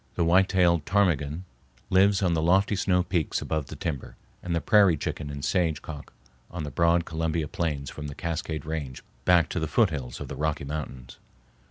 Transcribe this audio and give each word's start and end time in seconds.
The 0.15 0.25
white 0.25 0.49
tailed 0.49 0.83
ptarmigan 0.87 1.43
lives 1.91 2.23
on 2.23 2.33
the 2.33 2.41
lofty 2.41 2.75
snow 2.75 3.03
peaks 3.03 3.39
above 3.39 3.67
the 3.67 3.75
timber, 3.75 4.15
and 4.41 4.55
the 4.55 4.59
prairie 4.59 4.97
chicken 4.97 5.29
and 5.29 5.45
sage 5.45 5.83
cock 5.83 6.11
on 6.49 6.63
the 6.63 6.71
broad 6.71 7.05
Columbia 7.05 7.47
plains 7.47 7.91
from 7.91 8.07
the 8.07 8.15
Cascade 8.15 8.65
Range 8.65 9.03
back 9.25 9.47
to 9.49 9.59
the 9.59 9.67
foothills 9.67 10.19
of 10.19 10.27
the 10.27 10.35
Rocky 10.35 10.63
Mountains. 10.65 11.19